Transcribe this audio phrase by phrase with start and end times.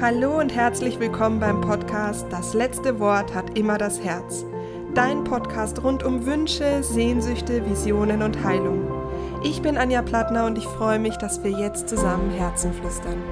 [0.00, 4.46] Hallo und herzlich willkommen beim Podcast Das letzte Wort hat immer das Herz.
[4.94, 8.90] Dein Podcast rund um Wünsche, Sehnsüchte, Visionen und Heilung.
[9.44, 13.22] Ich bin Anja Plattner und ich freue mich, dass wir jetzt zusammen Herzen flüstern.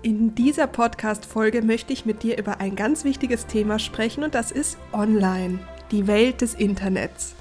[0.00, 4.50] In dieser Podcast-Folge möchte ich mit dir über ein ganz wichtiges Thema sprechen und das
[4.50, 5.58] ist Online,
[5.90, 7.34] die Welt des Internets.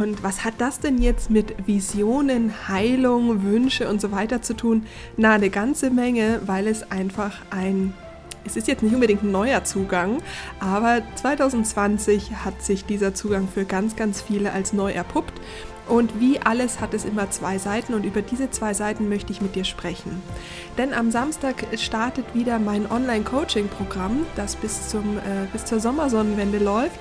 [0.00, 4.86] Und was hat das denn jetzt mit Visionen, Heilung, Wünsche und so weiter zu tun?
[5.16, 7.94] Na, eine ganze Menge, weil es einfach ein
[8.44, 10.22] es ist jetzt nicht unbedingt ein neuer Zugang,
[10.58, 15.34] aber 2020 hat sich dieser Zugang für ganz, ganz viele als neu erpuppt.
[15.88, 19.40] Und wie alles hat es immer zwei Seiten und über diese zwei Seiten möchte ich
[19.40, 20.22] mit dir sprechen.
[20.76, 26.98] Denn am Samstag startet wieder mein Online-Coaching-Programm, das bis, zum, äh, bis zur Sommersonnenwende läuft.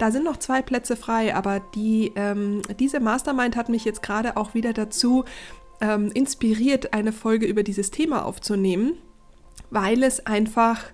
[0.00, 4.38] Da sind noch zwei Plätze frei, aber die, ähm, diese Mastermind hat mich jetzt gerade
[4.38, 5.26] auch wieder dazu
[5.82, 8.94] ähm, inspiriert, eine Folge über dieses Thema aufzunehmen,
[9.68, 10.84] weil es einfach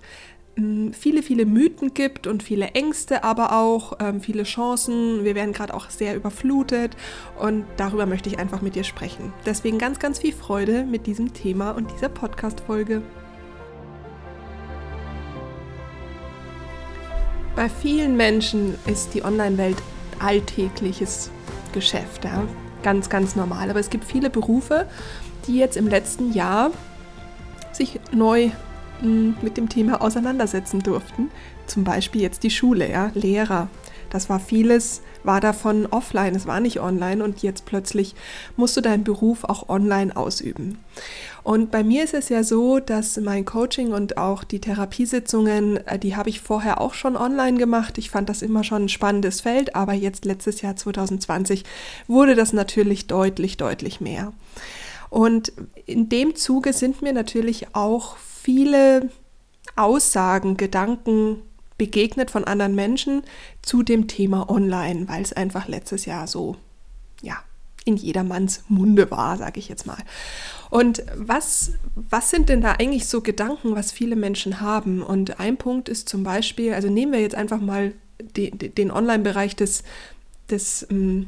[0.57, 5.23] ähm, viele, viele Mythen gibt und viele Ängste, aber auch ähm, viele Chancen.
[5.23, 6.97] Wir werden gerade auch sehr überflutet
[7.39, 9.31] und darüber möchte ich einfach mit dir sprechen.
[9.45, 13.03] Deswegen ganz, ganz viel Freude mit diesem Thema und dieser Podcast-Folge.
[17.57, 19.77] Bei vielen Menschen ist die Online-Welt
[20.19, 21.31] alltägliches
[21.73, 22.43] Geschäft, ja?
[22.83, 23.71] ganz, ganz normal.
[23.71, 24.85] Aber es gibt viele Berufe,
[25.47, 26.69] die jetzt im letzten Jahr
[27.71, 28.51] sich neu
[28.99, 31.31] hm, mit dem Thema auseinandersetzen durften.
[31.65, 33.69] Zum Beispiel jetzt die Schule, ja, Lehrer.
[34.09, 38.15] Das war vieles, war davon offline, es war nicht online und jetzt plötzlich
[38.55, 40.79] musst du deinen Beruf auch online ausüben.
[41.43, 45.97] Und bei mir ist es ja so, dass mein Coaching und auch die Therapiesitzungen, äh,
[45.97, 47.97] die habe ich vorher auch schon online gemacht.
[47.97, 51.63] Ich fand das immer schon ein spannendes Feld, aber jetzt letztes Jahr 2020
[52.07, 54.33] wurde das natürlich deutlich, deutlich mehr.
[55.09, 55.53] Und
[55.85, 59.09] in dem Zuge sind mir natürlich auch viele
[59.75, 61.41] Aussagen, Gedanken
[61.77, 63.23] begegnet von anderen Menschen
[63.61, 66.57] zu dem Thema Online, weil es einfach letztes Jahr so,
[67.21, 67.37] ja,
[67.85, 70.03] in jedermanns Munde war, sage ich jetzt mal.
[70.69, 75.01] Und was, was sind denn da eigentlich so Gedanken, was viele Menschen haben?
[75.01, 77.93] Und ein Punkt ist zum Beispiel, also nehmen wir jetzt einfach mal
[78.35, 79.83] den, den Online-Bereich des,
[80.49, 81.27] des, ähm,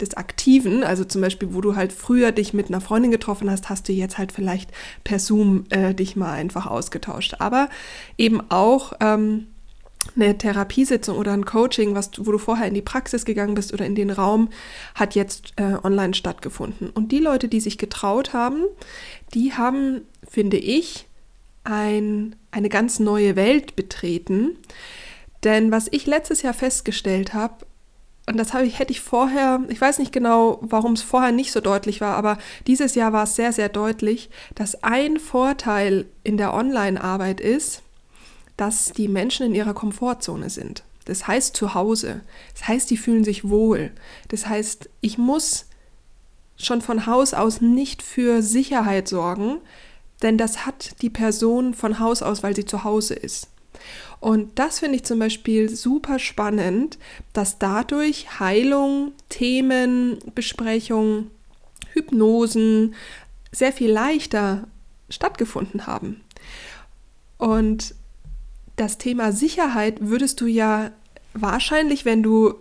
[0.00, 3.68] des Aktiven, also zum Beispiel, wo du halt früher dich mit einer Freundin getroffen hast,
[3.68, 4.70] hast du jetzt halt vielleicht
[5.04, 7.36] per Zoom äh, dich mal einfach ausgetauscht.
[7.38, 7.68] Aber
[8.18, 9.48] eben auch ähm,
[10.14, 13.86] eine Therapiesitzung oder ein Coaching, was, wo du vorher in die Praxis gegangen bist oder
[13.86, 14.50] in den Raum,
[14.94, 16.90] hat jetzt äh, online stattgefunden.
[16.90, 18.64] Und die Leute, die sich getraut haben,
[19.34, 21.06] die haben, finde ich,
[21.64, 24.58] ein, eine ganz neue Welt betreten.
[25.44, 27.66] Denn was ich letztes Jahr festgestellt habe,
[28.28, 31.60] und das ich, hätte ich vorher, ich weiß nicht genau, warum es vorher nicht so
[31.60, 36.52] deutlich war, aber dieses Jahr war es sehr, sehr deutlich, dass ein Vorteil in der
[36.52, 37.82] Online-Arbeit ist,
[38.56, 40.84] dass die Menschen in ihrer Komfortzone sind.
[41.04, 42.22] Das heißt zu Hause.
[42.54, 43.92] Das heißt, die fühlen sich wohl.
[44.28, 45.66] Das heißt, ich muss
[46.56, 49.58] schon von Haus aus nicht für Sicherheit sorgen,
[50.22, 53.48] denn das hat die Person von Haus aus, weil sie zu Hause ist.
[54.20, 56.98] Und das finde ich zum Beispiel super spannend,
[57.32, 61.30] dass dadurch Heilung, Themen, Besprechungen,
[61.92, 62.94] Hypnosen
[63.52, 64.66] sehr viel leichter
[65.10, 66.22] stattgefunden haben.
[67.38, 67.94] Und
[68.76, 70.90] das Thema Sicherheit würdest du ja
[71.32, 72.54] wahrscheinlich, wenn du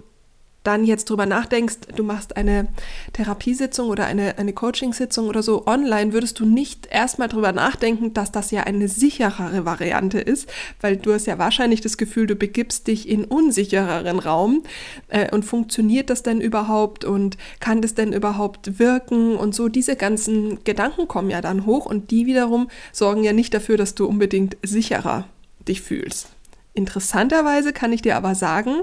[0.65, 2.67] dann jetzt drüber nachdenkst, du machst eine
[3.13, 8.31] Therapiesitzung oder eine, eine Coachingsitzung oder so online, würdest du nicht erstmal drüber nachdenken, dass
[8.31, 10.49] das ja eine sicherere Variante ist,
[10.81, 14.63] weil du hast ja wahrscheinlich das Gefühl, du begibst dich in unsichereren Raum
[15.09, 19.69] äh, und funktioniert das denn überhaupt und kann das denn überhaupt wirken und so.
[19.69, 23.93] Diese ganzen Gedanken kommen ja dann hoch und die wiederum sorgen ja nicht dafür, dass
[23.93, 25.27] du unbedingt sicherer
[25.67, 26.29] dich fühlst.
[26.73, 28.81] Interessanterweise kann ich dir aber sagen,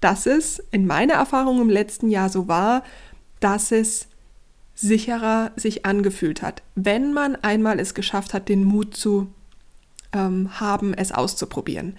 [0.00, 2.84] dass es in meiner Erfahrung im letzten Jahr so war,
[3.40, 4.06] dass es
[4.74, 9.32] sicherer sich angefühlt hat, wenn man einmal es geschafft hat, den Mut zu
[10.12, 11.96] ähm, haben, es auszuprobieren.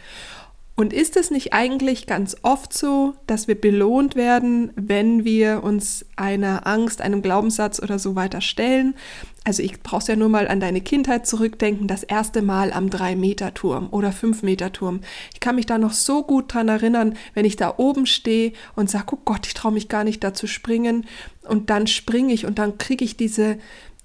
[0.79, 6.05] Und ist es nicht eigentlich ganz oft so, dass wir belohnt werden, wenn wir uns
[6.15, 8.95] einer Angst, einem Glaubenssatz oder so weiter stellen?
[9.43, 13.89] Also ich brauch's ja nur mal an deine Kindheit zurückdenken, das erste Mal am 3-Meter-Turm
[13.91, 15.01] oder 5-Meter-Turm.
[15.33, 18.89] Ich kann mich da noch so gut dran erinnern, wenn ich da oben stehe und
[18.89, 21.05] sage, oh Gott, ich traue mich gar nicht da zu springen.
[21.45, 23.57] Und dann springe ich und dann kriege ich diese,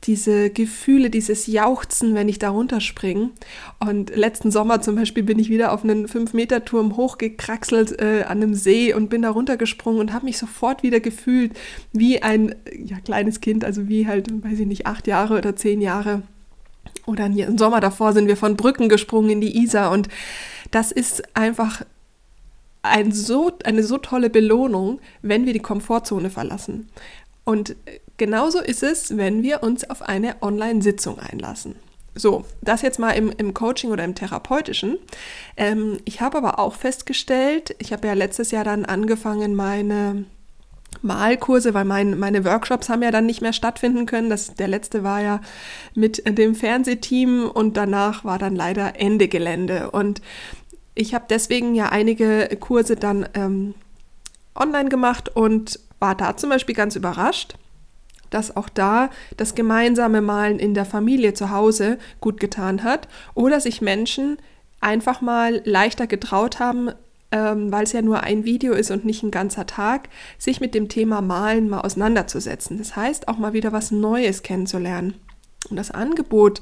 [0.04, 3.30] diese Gefühle, dieses Jauchzen, wenn ich da runterspringe.
[3.80, 8.54] Und letzten Sommer zum Beispiel bin ich wieder auf einen 5-Meter-Turm hochgekraxelt äh, an einem
[8.54, 11.52] See und bin da runtergesprungen und habe mich sofort wieder gefühlt
[11.92, 12.54] wie ein
[12.84, 16.22] ja, kleines Kind, also wie halt, weiß ich nicht, acht Jahre oder zehn Jahre.
[17.06, 20.08] Oder im Sommer davor sind wir von Brücken gesprungen in die Isar und
[20.70, 21.82] das ist einfach
[22.82, 26.88] ein so, eine so tolle Belohnung, wenn wir die Komfortzone verlassen.
[27.44, 27.76] Und
[28.16, 31.76] genauso ist es, wenn wir uns auf eine Online-Sitzung einlassen.
[32.14, 34.98] So, das jetzt mal im, im Coaching oder im Therapeutischen.
[35.56, 40.24] Ähm, ich habe aber auch festgestellt, ich habe ja letztes Jahr dann angefangen, meine
[41.02, 44.30] Malkurse, weil mein, meine Workshops haben ja dann nicht mehr stattfinden können.
[44.30, 45.40] Das, der letzte war ja
[45.94, 49.90] mit dem Fernsehteam und danach war dann leider Ende Gelände.
[49.90, 50.22] Und
[50.94, 53.74] ich habe deswegen ja einige Kurse dann ähm,
[54.54, 57.56] online gemacht und war da zum Beispiel ganz überrascht,
[58.34, 63.60] dass auch da das gemeinsame Malen in der Familie zu Hause gut getan hat oder
[63.60, 64.38] sich Menschen
[64.80, 66.90] einfach mal leichter getraut haben,
[67.30, 70.74] ähm, weil es ja nur ein Video ist und nicht ein ganzer Tag, sich mit
[70.74, 72.76] dem Thema Malen mal auseinanderzusetzen.
[72.76, 75.14] Das heißt, auch mal wieder was Neues kennenzulernen.
[75.70, 76.60] Und das Angebot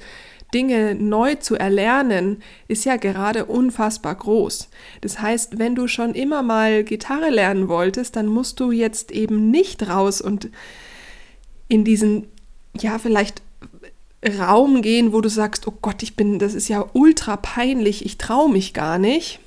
[0.53, 4.69] Dinge neu zu erlernen, ist ja gerade unfassbar groß.
[5.01, 9.51] Das heißt, wenn du schon immer mal Gitarre lernen wolltest, dann musst du jetzt eben
[9.51, 10.51] nicht raus und
[11.73, 12.27] in diesen,
[12.79, 13.41] ja, vielleicht
[14.39, 18.19] Raum gehen, wo du sagst, oh Gott, ich bin, das ist ja ultra peinlich, ich
[18.19, 19.41] traue mich gar nicht.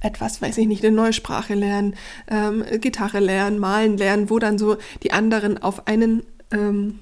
[0.00, 1.96] Etwas, weiß ich nicht, eine neue Sprache lernen,
[2.28, 6.22] ähm, Gitarre lernen, malen lernen, wo dann so die anderen auf einen
[6.52, 7.00] ähm,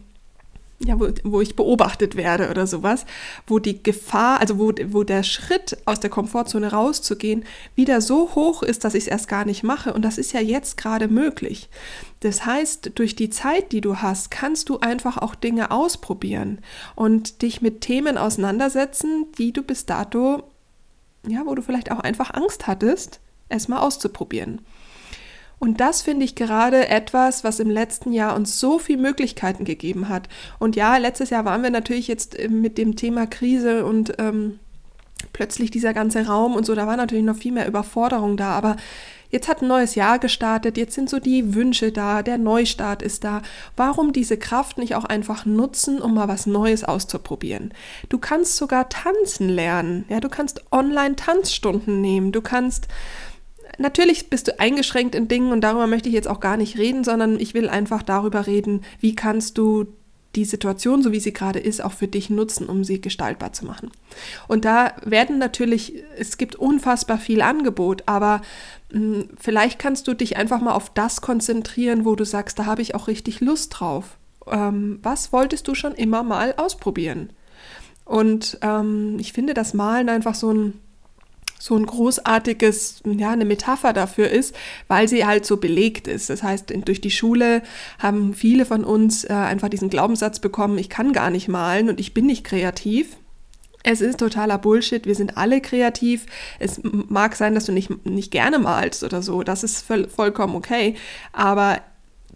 [0.83, 3.05] ja, wo, wo ich beobachtet werde oder sowas,
[3.47, 7.45] wo die Gefahr, also wo, wo der Schritt aus der Komfortzone rauszugehen
[7.75, 9.93] wieder so hoch ist, dass ich es erst gar nicht mache.
[9.93, 11.69] Und das ist ja jetzt gerade möglich.
[12.21, 16.61] Das heißt, durch die Zeit, die du hast, kannst du einfach auch Dinge ausprobieren
[16.95, 20.43] und dich mit Themen auseinandersetzen, die du bis dato,
[21.27, 24.63] ja, wo du vielleicht auch einfach Angst hattest, erstmal auszuprobieren.
[25.61, 30.09] Und das finde ich gerade etwas, was im letzten Jahr uns so viele Möglichkeiten gegeben
[30.09, 30.29] hat.
[30.59, 34.59] Und ja, letztes Jahr waren wir natürlich jetzt äh, mit dem Thema Krise und ähm,
[35.33, 38.77] plötzlich dieser ganze Raum und so, da war natürlich noch viel mehr Überforderung da, aber
[39.31, 43.23] Jetzt hat ein neues Jahr gestartet, jetzt sind so die Wünsche da, der Neustart ist
[43.23, 43.43] da.
[43.77, 47.73] Warum diese Kraft nicht auch einfach nutzen, um mal was Neues auszuprobieren?
[48.09, 52.89] Du kannst sogar tanzen lernen, ja, du kannst online Tanzstunden nehmen, du kannst
[53.81, 57.03] Natürlich bist du eingeschränkt in Dingen und darüber möchte ich jetzt auch gar nicht reden,
[57.03, 59.87] sondern ich will einfach darüber reden, wie kannst du
[60.37, 63.65] die Situation, so wie sie gerade ist, auch für dich nutzen, um sie gestaltbar zu
[63.65, 63.91] machen.
[64.49, 68.43] Und da werden natürlich, es gibt unfassbar viel Angebot, aber
[68.93, 72.67] mh, hm, vielleicht kannst du dich einfach mal auf das konzentrieren, wo du sagst, da
[72.67, 74.19] habe ich auch richtig Lust drauf.
[74.47, 77.33] Ähm, was wolltest du schon immer mal ausprobieren?
[78.05, 80.75] Und ähm, ich finde das Malen einfach so ein
[81.61, 84.57] so ein großartiges, ja, eine Metapher dafür ist,
[84.89, 86.31] weil sie halt so belegt ist.
[86.31, 87.63] Das heißt, durch die Schule
[87.99, 92.01] haben viele von uns äh, einfach diesen Glaubenssatz bekommen, ich kann gar nicht malen und
[92.01, 93.17] ich bin nicht kreativ.
[93.83, 95.07] Es ist totaler Bullshit.
[95.07, 96.27] Wir sind alle kreativ.
[96.59, 99.43] Es mag sein, dass du nicht, nicht gerne malst oder so.
[99.43, 100.97] Das ist voll, vollkommen okay.
[101.33, 101.81] Aber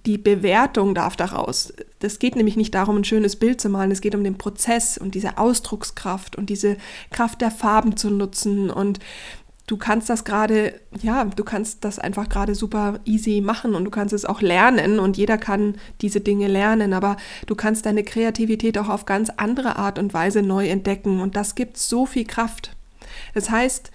[0.06, 1.72] die Bewertung darf daraus.
[2.04, 4.98] Das geht nämlich nicht darum, ein schönes Bild zu malen, es geht um den Prozess
[4.98, 6.76] und diese Ausdruckskraft und diese
[7.10, 8.70] Kraft der Farben zu nutzen.
[8.70, 9.00] Und
[9.66, 13.90] du kannst das gerade, ja, du kannst das einfach gerade super easy machen und du
[13.90, 17.16] kannst es auch lernen und jeder kann diese Dinge lernen, aber
[17.46, 21.20] du kannst deine Kreativität auch auf ganz andere Art und Weise neu entdecken.
[21.20, 22.76] Und das gibt so viel Kraft.
[23.32, 23.90] Das heißt,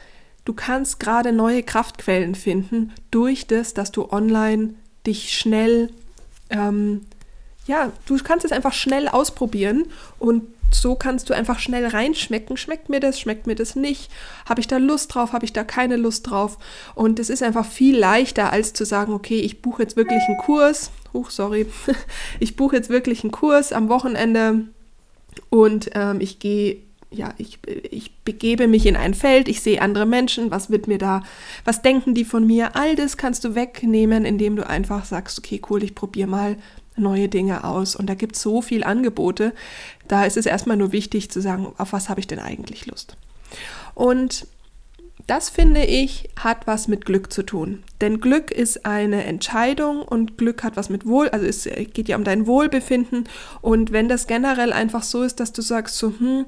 [0.46, 4.74] du kannst gerade neue Kraftquellen finden durch das, dass du online
[5.06, 5.92] dich schnell,
[6.50, 7.02] ähm,
[7.70, 9.86] ja, du kannst es einfach schnell ausprobieren
[10.18, 12.58] und so kannst du einfach schnell reinschmecken.
[12.58, 14.10] Schmeckt mir das, schmeckt mir das nicht?
[14.48, 15.34] Habe ich da Lust drauf?
[15.34, 16.58] Habe ich da keine Lust drauf?
[16.96, 20.38] Und es ist einfach viel leichter, als zu sagen, okay, ich buche jetzt wirklich einen
[20.38, 20.90] Kurs.
[21.14, 21.68] Huch, sorry.
[22.40, 24.66] Ich buche jetzt wirklich einen Kurs am Wochenende
[25.50, 27.58] und ähm, ich gehe ja, ich,
[27.90, 31.24] ich begebe mich in ein Feld, ich sehe andere Menschen, was wird mir da,
[31.66, 32.76] was denken die von mir?
[32.76, 36.56] All das kannst du wegnehmen, indem du einfach sagst, okay, cool, ich probiere mal
[37.00, 37.96] neue Dinge aus.
[37.96, 39.54] Und da gibt es so viel Angebote,
[40.08, 43.16] da ist es erstmal nur wichtig zu sagen, auf was habe ich denn eigentlich Lust?
[43.96, 44.48] Und
[45.30, 47.84] das finde ich, hat was mit Glück zu tun.
[48.02, 52.16] Denn Glück ist eine Entscheidung und Glück hat was mit Wohl, also es geht ja
[52.16, 53.30] um dein Wohlbefinden.
[53.62, 56.46] Und wenn das generell einfach so ist, dass du sagst so, hm,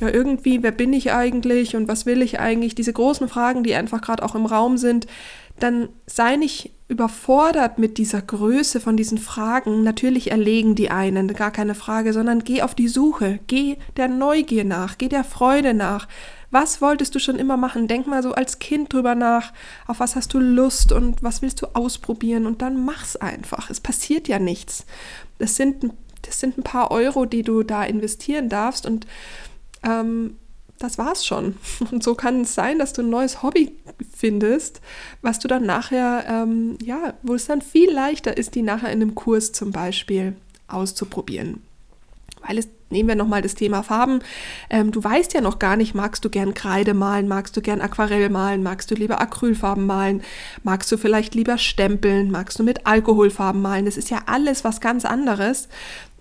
[0.00, 3.76] ja irgendwie, wer bin ich eigentlich und was will ich eigentlich, diese großen Fragen, die
[3.76, 5.06] einfach gerade auch im Raum sind,
[5.60, 9.82] dann sei nicht überfordert mit dieser Größe von diesen Fragen.
[9.82, 14.64] Natürlich erlegen die einen, gar keine Frage, sondern geh auf die Suche, geh der Neugier
[14.64, 16.08] nach, geh der Freude nach.
[16.54, 17.88] Was wolltest du schon immer machen?
[17.88, 19.52] Denk mal so als Kind drüber nach,
[19.88, 23.70] auf was hast du Lust und was willst du ausprobieren und dann mach's einfach.
[23.70, 24.86] Es passiert ja nichts.
[25.40, 25.90] Das sind,
[26.22, 29.04] das sind ein paar Euro, die du da investieren darfst und
[29.82, 30.36] ähm,
[30.78, 31.56] das war's schon.
[31.90, 33.72] Und so kann es sein, dass du ein neues Hobby
[34.16, 34.80] findest,
[35.22, 39.02] was du dann nachher, ähm, ja, wo es dann viel leichter ist, die nachher in
[39.02, 40.36] einem Kurs zum Beispiel
[40.68, 41.64] auszuprobieren.
[42.46, 44.20] Weil es, nehmen wir nochmal das Thema Farben.
[44.70, 47.82] Ähm, du weißt ja noch gar nicht, magst du gern Kreide malen, magst du gern
[47.82, 50.22] Aquarell malen, magst du lieber Acrylfarben malen,
[50.62, 53.84] magst du vielleicht lieber stempeln, magst du mit Alkoholfarben malen.
[53.84, 55.68] Das ist ja alles was ganz anderes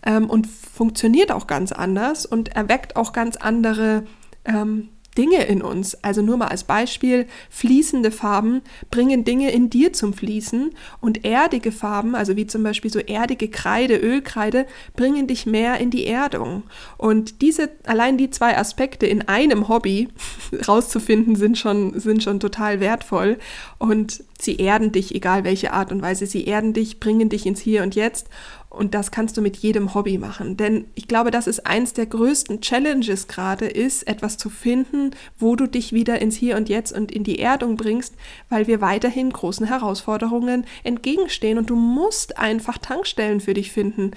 [0.06, 4.04] ähm, und funktioniert auch ganz anders und erweckt auch ganz andere
[4.46, 5.96] ähm, Dinge in uns.
[6.04, 11.72] Also nur mal als Beispiel, fließende Farben bringen Dinge in dir zum Fließen und erdige
[11.72, 14.66] Farben, also wie zum Beispiel so erdige Kreide, Ölkreide,
[14.96, 16.64] bringen dich mehr in die Erdung.
[16.98, 20.10] Und diese, allein die zwei Aspekte in einem Hobby
[20.68, 23.38] rauszufinden, sind schon, sind schon total wertvoll
[23.78, 27.62] und sie erden dich, egal welche Art und Weise, sie erden dich, bringen dich ins
[27.62, 28.28] Hier und Jetzt
[28.74, 30.58] und das kannst du mit jedem Hobby machen.
[30.58, 35.56] Denn ich glaube, das ist eins der größten Challenges gerade, ist etwas zu finden, wo
[35.56, 38.16] du dich wieder ins Hier und Jetzt und in die Erdung bringst,
[38.50, 41.60] weil wir weiterhin großen Herausforderungen entgegenstehen.
[41.60, 44.12] Und du musst einfach Tankstellen für dich finden.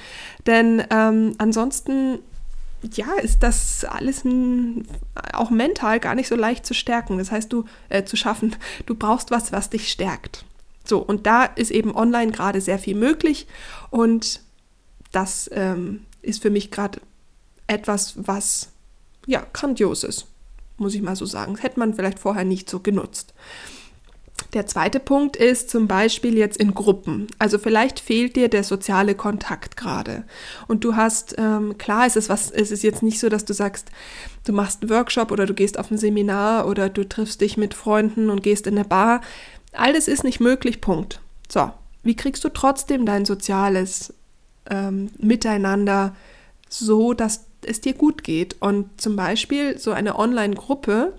[0.46, 2.18] Denn ähm, ansonsten
[2.94, 4.22] ja, ist das alles
[5.32, 7.18] auch mental gar nicht so leicht zu stärken.
[7.18, 8.56] Das heißt, du äh, zu schaffen.
[8.86, 10.44] Du brauchst was, was dich stärkt.
[10.84, 13.46] So, und da ist eben online gerade sehr viel möglich.
[13.90, 14.45] Und
[15.16, 17.00] das ähm, ist für mich gerade
[17.66, 18.68] etwas, was
[19.26, 20.26] ja grandios ist,
[20.76, 21.54] muss ich mal so sagen.
[21.54, 23.32] Das hätte man vielleicht vorher nicht so genutzt.
[24.52, 27.28] Der zweite Punkt ist zum Beispiel jetzt in Gruppen.
[27.38, 30.24] Also vielleicht fehlt dir der soziale Kontakt gerade.
[30.68, 33.54] Und du hast, ähm, klar, es ist was, es ist jetzt nicht so, dass du
[33.54, 33.90] sagst,
[34.44, 37.72] du machst einen Workshop oder du gehst auf ein Seminar oder du triffst dich mit
[37.72, 39.22] Freunden und gehst in eine Bar.
[39.72, 41.20] Alles ist nicht möglich, Punkt.
[41.48, 44.12] So, wie kriegst du trotzdem dein soziales
[44.70, 46.14] ähm, miteinander
[46.68, 48.56] so, dass es dir gut geht.
[48.60, 51.12] Und zum Beispiel so eine Online-Gruppe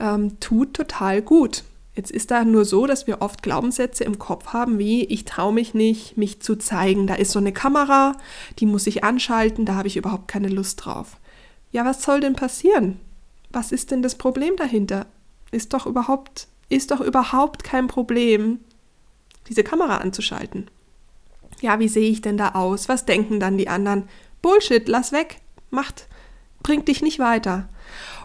[0.00, 1.64] ähm, tut total gut.
[1.94, 5.52] Jetzt ist da nur so, dass wir oft Glaubenssätze im Kopf haben, wie ich traue
[5.52, 7.06] mich nicht, mich zu zeigen.
[7.06, 8.16] Da ist so eine Kamera,
[8.58, 11.18] die muss ich anschalten, da habe ich überhaupt keine Lust drauf.
[11.70, 12.98] Ja, was soll denn passieren?
[13.50, 15.06] Was ist denn das Problem dahinter?
[15.50, 18.60] Ist doch überhaupt, ist doch überhaupt kein Problem,
[19.48, 20.70] diese Kamera anzuschalten
[21.62, 22.88] ja, wie sehe ich denn da aus?
[22.88, 24.08] Was denken dann die anderen?
[24.42, 25.40] Bullshit, lass weg,
[25.70, 26.08] macht,
[26.62, 27.68] bringt dich nicht weiter.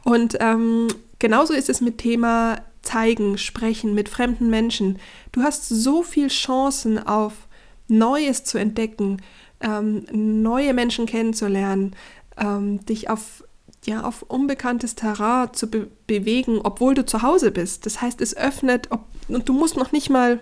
[0.04, 0.88] Und ähm,
[1.20, 5.00] genauso ist es mit Thema zeigen, sprechen mit fremden Menschen.
[5.32, 7.48] Du hast so viel Chancen auf
[7.88, 9.22] Neues zu entdecken,
[9.62, 11.96] ähm, neue Menschen kennenzulernen,
[12.38, 13.44] ähm, dich auf
[13.86, 17.86] ja, auf unbekanntes Terrain zu be bewegen, obwohl du zu Hause bist.
[17.86, 20.42] Das heißt, es öffnet, ob, und du musst noch nicht mal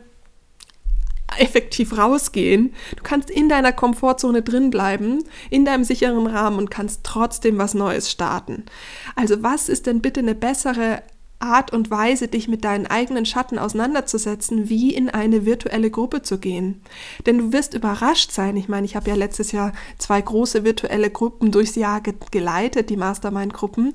[1.40, 2.74] effektiv rausgehen.
[2.96, 7.74] Du kannst in deiner Komfortzone drin bleiben, in deinem sicheren Rahmen und kannst trotzdem was
[7.74, 8.66] Neues starten.
[9.16, 11.02] Also was ist denn bitte eine bessere
[11.40, 16.38] Art und Weise, dich mit deinen eigenen Schatten auseinanderzusetzen, wie in eine virtuelle Gruppe zu
[16.38, 16.82] gehen.
[17.26, 18.58] Denn du wirst überrascht sein.
[18.58, 22.90] Ich meine, ich habe ja letztes Jahr zwei große virtuelle Gruppen durchs Jahr ge geleitet,
[22.90, 23.94] die Mastermind-Gruppen.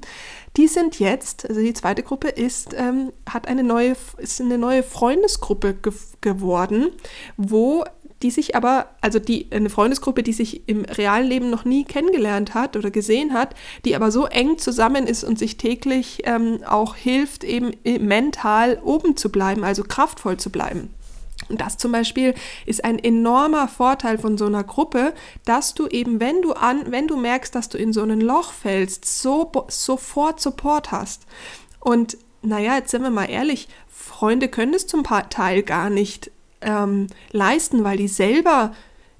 [0.56, 4.82] Die sind jetzt, also die zweite Gruppe ist, ähm, hat eine neue, ist eine neue
[4.82, 6.90] Freundesgruppe ge geworden,
[7.38, 7.82] wo
[8.22, 12.54] die sich aber, also die, eine Freundesgruppe, die sich im realen Leben noch nie kennengelernt
[12.54, 16.96] hat oder gesehen hat, die aber so eng zusammen ist und sich täglich ähm, auch
[16.96, 20.90] hilft, eben mental oben zu bleiben, also kraftvoll zu bleiben.
[21.48, 22.34] Und das zum Beispiel
[22.66, 27.08] ist ein enormer Vorteil von so einer Gruppe, dass du eben, wenn du an, wenn
[27.08, 31.22] du merkst, dass du in so ein Loch fällst, so, sofort Support hast.
[31.80, 37.06] Und naja, jetzt sind wir mal ehrlich, Freunde können es zum Teil gar nicht ähm,
[37.32, 38.72] leisten, weil die selber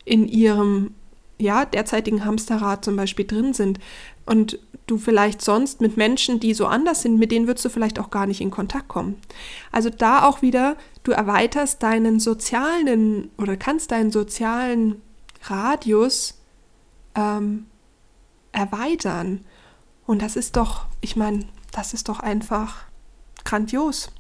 [0.04, 0.94] in ihrem
[1.38, 3.78] ja, derzeitigen Hamsterrad zum Beispiel drin sind
[4.26, 7.99] und du vielleicht sonst mit Menschen, die so anders sind, mit denen würdest du vielleicht
[7.99, 9.20] auch gar nicht in Kontakt kommen.
[9.73, 15.00] Also da auch wieder, du erweiterst deinen sozialen oder kannst deinen sozialen
[15.44, 16.40] Radius
[17.14, 17.66] ähm,
[18.52, 19.44] erweitern.
[20.06, 22.78] Und das ist doch, ich meine, das ist doch einfach
[23.44, 24.11] grandios,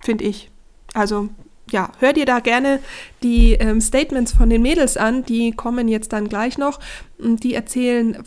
[0.00, 0.50] finde ich.
[0.92, 1.30] Also
[1.72, 2.80] ja, hör dir da gerne
[3.22, 6.80] die ähm, Statements von den Mädels an, die kommen jetzt dann gleich noch
[7.18, 8.22] die erzählen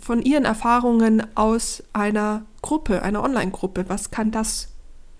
[0.00, 3.86] von ihren Erfahrungen aus einer Gruppe, einer Online-Gruppe.
[3.88, 4.68] Was kann das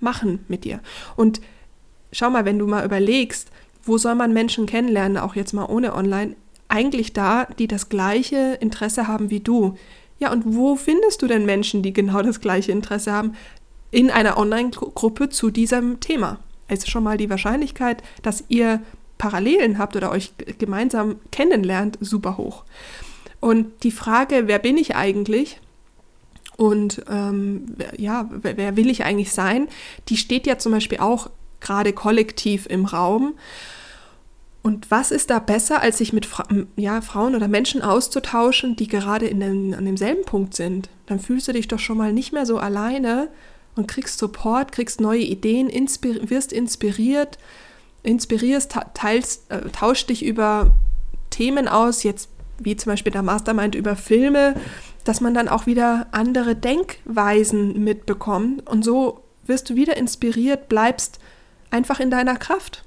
[0.00, 0.80] machen mit dir?
[1.16, 1.40] Und
[2.12, 3.50] schau mal, wenn du mal überlegst,
[3.82, 6.36] wo soll man Menschen kennenlernen, auch jetzt mal ohne Online,
[6.68, 9.76] eigentlich da, die das gleiche Interesse haben wie du.
[10.18, 13.34] Ja, und wo findest du denn Menschen, die genau das gleiche Interesse haben
[13.90, 16.40] in einer Online-Gruppe zu diesem Thema?
[16.68, 18.80] Also schon mal die Wahrscheinlichkeit, dass ihr
[19.18, 22.64] Parallelen habt oder euch gemeinsam kennenlernt, super hoch.
[23.40, 25.60] Und die Frage, wer bin ich eigentlich?
[26.56, 29.68] Und ähm, ja, wer, wer will ich eigentlich sein?
[30.08, 31.30] Die steht ja zum Beispiel auch
[31.60, 33.34] gerade kollektiv im Raum.
[34.62, 36.28] Und was ist da besser, als sich mit
[36.76, 40.88] ja, Frauen oder Menschen auszutauschen, die gerade in den, an demselben Punkt sind?
[41.06, 43.28] Dann fühlst du dich doch schon mal nicht mehr so alleine
[43.76, 47.38] und kriegst Support, kriegst neue Ideen, inspir wirst inspiriert,
[48.02, 50.72] inspirierst, teilst, äh, tauscht dich über
[51.30, 52.28] Themen aus, jetzt
[52.58, 54.54] wie zum Beispiel der Mastermind über Filme,
[55.04, 61.20] dass man dann auch wieder andere Denkweisen mitbekommt und so wirst du wieder inspiriert, bleibst
[61.70, 62.84] einfach in deiner Kraft.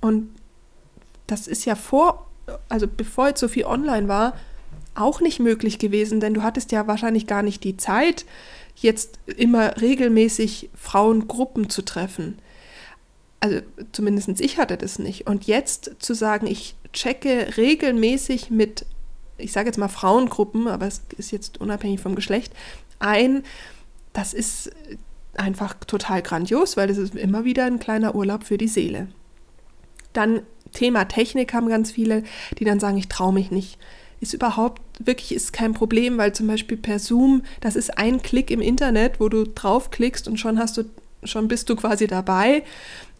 [0.00, 0.30] Und
[1.26, 2.28] das ist ja vor,
[2.68, 4.34] also bevor jetzt so viel online war,
[4.94, 8.24] auch nicht möglich gewesen, denn du hattest ja wahrscheinlich gar nicht die Zeit,
[8.76, 12.38] jetzt immer regelmäßig Frauengruppen zu treffen.
[13.40, 13.60] Also
[13.92, 15.26] zumindest ich hatte das nicht.
[15.26, 18.86] Und jetzt zu sagen, ich checke regelmäßig mit,
[19.38, 22.52] ich sage jetzt mal Frauengruppen, aber es ist jetzt unabhängig vom Geschlecht,
[22.98, 23.42] ein,
[24.12, 24.70] das ist
[25.34, 29.08] einfach total grandios, weil das ist immer wieder ein kleiner Urlaub für die Seele.
[30.12, 30.42] Dann
[30.72, 32.22] Thema Technik haben ganz viele,
[32.58, 33.78] die dann sagen, ich traue mich nicht.
[34.20, 38.50] Ist überhaupt wirklich ist kein Problem, weil zum Beispiel per Zoom, das ist ein Klick
[38.50, 40.84] im Internet, wo du draufklickst und schon hast du,
[41.24, 42.62] schon bist du quasi dabei.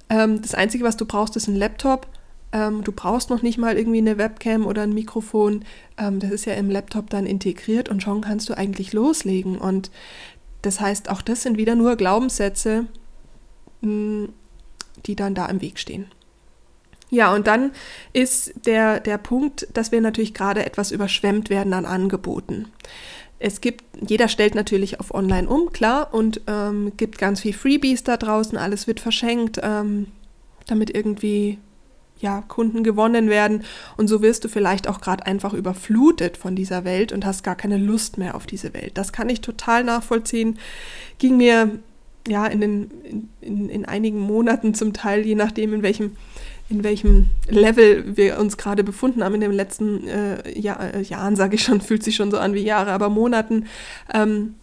[0.08, 2.06] Ähm, das Einzige, was du brauchst, ist ein Laptop.
[2.52, 5.64] Ähm, du brauchst noch nicht mal irgendwie eine Webcam oder ein Mikrofon.
[5.98, 9.58] Ähm, das ist ja im Laptop dann integriert und schon kannst du eigentlich loslegen.
[9.58, 9.90] Und
[10.62, 12.86] das heißt, auch das sind wieder nur Glaubenssätze,
[13.82, 14.32] hm,
[15.06, 16.06] die dann da im Weg stehen.
[17.10, 17.70] Ja, und dann
[18.12, 22.66] ist der, der Punkt, dass wir natürlich gerade etwas überschwemmt werden an Angeboten.
[23.38, 28.02] Es gibt, jeder stellt natürlich auf Online um, klar, und ähm, gibt ganz viel Freebies
[28.02, 30.06] da draußen, alles wird verschenkt, ähm,
[30.66, 31.58] damit irgendwie
[32.18, 33.64] ja, Kunden gewonnen werden.
[33.96, 37.56] Und so wirst du vielleicht auch gerade einfach überflutet von dieser Welt und hast gar
[37.56, 38.92] keine Lust mehr auf diese Welt.
[38.94, 40.58] Das kann ich total nachvollziehen.
[41.18, 41.78] Ging mir
[42.26, 46.16] ja in, den, in, in einigen Monaten zum Teil, je nachdem, in welchem
[46.68, 51.36] in welchem Level wir uns gerade befunden haben in den letzten äh, Jahr, äh, Jahren,
[51.36, 53.66] sage ich schon, fühlt sich schon so an wie Jahre, aber Monaten.
[54.12, 54.54] Ähm,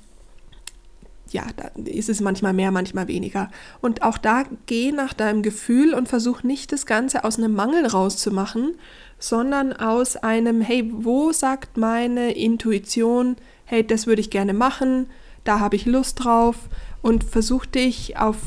[1.32, 3.50] ja, da ist es manchmal mehr, manchmal weniger.
[3.82, 7.88] Und auch da geh nach deinem Gefühl und versuch nicht das Ganze aus einem Mangel
[7.88, 8.76] rauszumachen,
[9.18, 13.36] sondern aus einem, hey, wo sagt meine Intuition,
[13.66, 15.08] hey, das würde ich gerne machen,
[15.44, 16.56] da habe ich Lust drauf
[17.02, 18.38] und versuch dich auf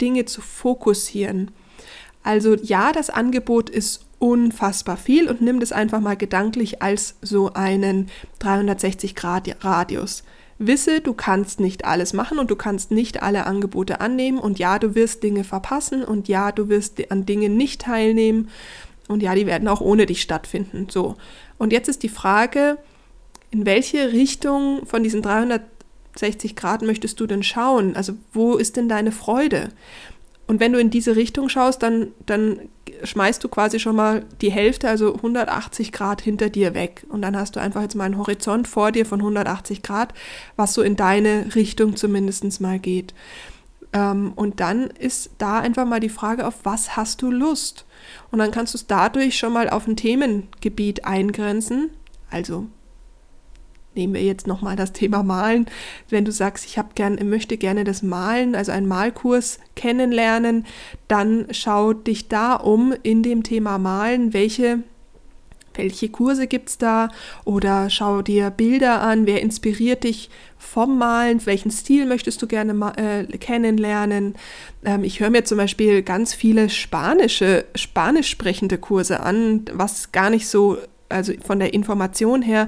[0.00, 1.50] Dinge zu fokussieren.
[2.28, 7.54] Also ja, das Angebot ist unfassbar viel und nimm das einfach mal gedanklich als so
[7.54, 8.10] einen
[8.40, 10.24] 360 Grad Radius.
[10.58, 14.78] Wisse, du kannst nicht alles machen und du kannst nicht alle Angebote annehmen und ja,
[14.78, 18.50] du wirst Dinge verpassen und ja, du wirst an Dingen nicht teilnehmen
[19.08, 20.88] und ja, die werden auch ohne dich stattfinden.
[20.90, 21.16] So.
[21.56, 22.76] Und jetzt ist die Frage,
[23.50, 27.96] in welche Richtung von diesen 360 Grad möchtest du denn schauen?
[27.96, 29.70] Also wo ist denn deine Freude?
[30.48, 32.58] Und wenn du in diese Richtung schaust, dann, dann
[33.04, 37.04] schmeißt du quasi schon mal die Hälfte, also 180 Grad hinter dir weg.
[37.10, 40.14] Und dann hast du einfach jetzt mal einen Horizont vor dir von 180 Grad,
[40.56, 43.14] was so in deine Richtung zumindest mal geht.
[43.92, 47.84] Ähm, und dann ist da einfach mal die Frage, auf was hast du Lust?
[48.30, 51.90] Und dann kannst du es dadurch schon mal auf ein Themengebiet eingrenzen.
[52.30, 52.66] Also
[53.98, 55.66] nehmen wir jetzt nochmal das Thema Malen.
[56.08, 60.64] Wenn du sagst, ich habe gern, möchte gerne das Malen, also einen Malkurs kennenlernen,
[61.08, 64.80] dann schau dich da um in dem Thema Malen, welche
[65.74, 67.08] welche Kurse gibt es da
[67.44, 72.74] oder schau dir Bilder an, wer inspiriert dich vom Malen, welchen Stil möchtest du gerne
[72.96, 74.34] äh, kennenlernen.
[74.84, 80.30] Ähm, ich höre mir zum Beispiel ganz viele spanische, spanisch sprechende Kurse an, was gar
[80.30, 82.66] nicht so, also von der Information her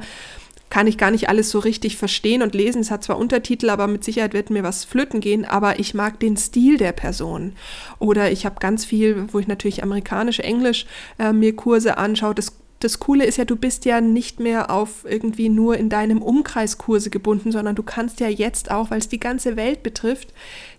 [0.71, 2.81] kann ich gar nicht alles so richtig verstehen und lesen.
[2.81, 6.21] Es hat zwar Untertitel, aber mit Sicherheit wird mir was flöten gehen, aber ich mag
[6.21, 7.53] den Stil der Person.
[7.99, 10.87] Oder ich habe ganz viel, wo ich natürlich amerikanisch, Englisch
[11.19, 12.35] äh, mir Kurse anschaue.
[12.35, 16.23] Das das Coole ist ja, du bist ja nicht mehr auf irgendwie nur in deinem
[16.23, 20.33] Umkreis Kurse gebunden, sondern du kannst ja jetzt auch, weil es die ganze Welt betrifft,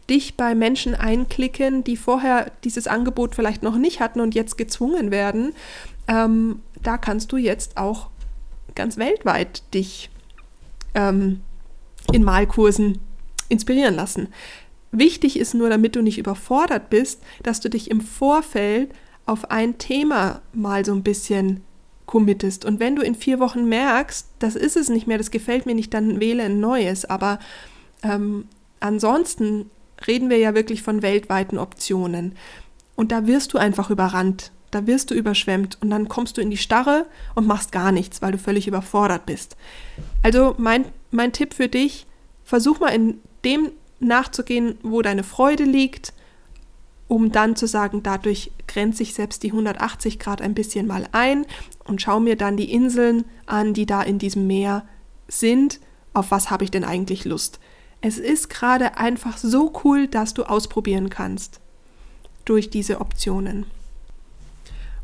[0.10, 5.12] dich bei Menschen einklicken, die vorher dieses Angebot vielleicht noch nicht hatten und jetzt gezwungen
[5.12, 5.54] werden.
[6.08, 8.10] Ähm, da kannst du jetzt auch
[8.76, 10.10] ganz weltweit dich
[10.94, 11.42] ähm,
[12.12, 13.00] in Malkursen
[13.50, 14.30] inspirieren lassen.
[14.92, 18.92] Wichtig ist nur, damit du nicht überfordert bist, dass du dich im Vorfeld
[19.26, 21.62] auf ein Thema mal so ein bisschen
[22.06, 22.66] committest.
[22.66, 25.76] Und wenn du in vier Wochen merkst, das ist es nicht mehr, das gefällt mir
[25.76, 27.06] nicht, dann wähle ein neues.
[27.06, 27.40] Aber
[28.04, 28.46] ähm,
[28.82, 29.70] ansonsten
[30.08, 32.36] reden wir ja wirklich von weltweiten Optionen.
[32.96, 36.50] Und da wirst du einfach überrannt, da wirst du überschwemmt und dann kommst du in
[36.50, 37.06] die Starre
[37.36, 39.56] und machst gar nichts, weil du völlig überfordert bist.
[40.24, 42.08] Also mein, mein Tipp für dich,
[42.44, 46.14] versuch mal in dem nachzugehen, wo deine Freude liegt,
[47.08, 51.46] um dann zu sagen, dadurch grenze ich selbst die 180 Grad ein bisschen mal ein
[51.84, 54.86] und schaue mir dann die Inseln an, die da in diesem Meer
[55.28, 55.80] sind.
[56.14, 57.60] Auf was habe ich denn eigentlich Lust?
[58.00, 61.60] Es ist gerade einfach so cool, dass du ausprobieren kannst
[62.46, 63.66] durch diese Optionen.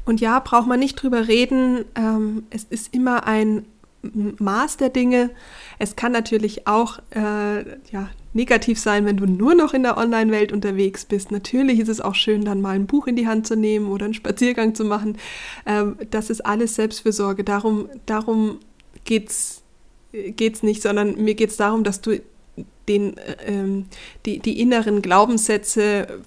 [0.08, 1.84] Und ja, braucht man nicht drüber reden.
[1.94, 3.66] Ähm, es ist immer ein
[4.02, 5.32] Maß der Dinge.
[5.80, 10.54] Es kann natürlich auch äh, ja, negativ sein, wenn du nur noch in der Online-Welt
[10.54, 11.30] unterwegs bist.
[11.30, 14.06] Natürlich ist es auch schön, dann mal ein Buch in die Hand zu nehmen oder
[14.06, 15.18] einen Spaziergang zu machen.
[15.66, 17.44] Ähm, das ist alles Selbstfürsorge.
[17.44, 18.60] Darum, darum
[19.04, 19.64] geht es
[20.64, 22.22] nicht, sondern mir geht es darum, dass du
[22.88, 23.88] den, ähm,
[24.26, 26.22] die, die inneren Glaubenssätze,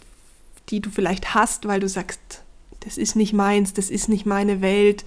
[0.69, 2.43] die du vielleicht hast, weil du sagst,
[2.81, 5.05] das ist nicht meins, das ist nicht meine Welt,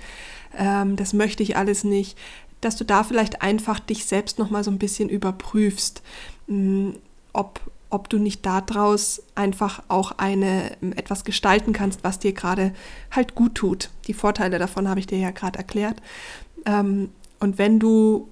[0.58, 2.18] ähm, das möchte ich alles nicht,
[2.62, 6.02] dass du da vielleicht einfach dich selbst noch mal so ein bisschen überprüfst,
[6.48, 6.96] mh, hm,
[7.34, 7.60] ob,
[7.90, 12.74] ob du nicht daraus einfach auch eine, etwas gestalten kannst, was dir gerade
[13.12, 13.90] halt gut tut.
[14.08, 16.02] Die Vorteile davon habe ich dir ja gerade erklärt.
[16.66, 17.10] Ähm,
[17.40, 18.30] und wenn du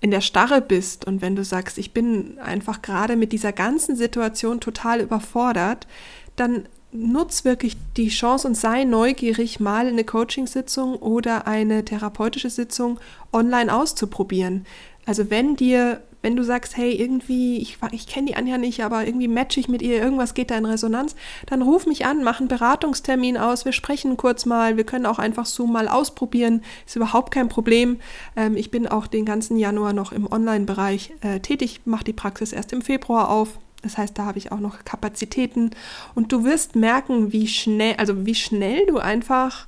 [0.00, 3.94] in der Starre bist und wenn du sagst, ich bin einfach gerade mit dieser ganzen
[3.94, 5.86] Situation total überfordert,
[6.34, 13.00] dann nutz wirklich die Chance und sei neugierig, mal eine Coachingsitzung oder eine therapeutische Sitzung
[13.32, 14.66] online auszuprobieren.
[15.06, 19.06] Also wenn dir, wenn du sagst, hey, irgendwie, ich, ich kenne die Anja nicht, aber
[19.06, 22.38] irgendwie matche ich mit ihr, irgendwas geht da in Resonanz, dann ruf mich an, mach
[22.38, 26.94] einen Beratungstermin aus, wir sprechen kurz mal, wir können auch einfach Zoom mal ausprobieren, ist
[26.94, 28.00] überhaupt kein Problem.
[28.36, 32.52] Ähm, ich bin auch den ganzen Januar noch im Online-Bereich äh, tätig, mache die Praxis
[32.52, 35.70] erst im Februar auf, das heißt, da habe ich auch noch Kapazitäten.
[36.14, 39.66] Und du wirst merken, wie schnell, also wie schnell du einfach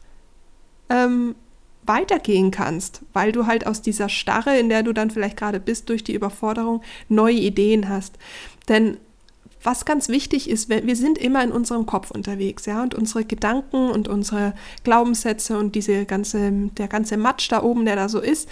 [0.89, 1.35] ähm,
[1.83, 5.89] weitergehen kannst, weil du halt aus dieser Starre, in der du dann vielleicht gerade bist,
[5.89, 8.17] durch die Überforderung, neue Ideen hast.
[8.69, 8.97] Denn
[9.63, 13.91] was ganz wichtig ist, wir sind immer in unserem Kopf unterwegs, ja, und unsere Gedanken
[13.91, 14.53] und unsere
[14.85, 18.49] Glaubenssätze und diese ganze, der ganze Matsch da oben, der da so ist,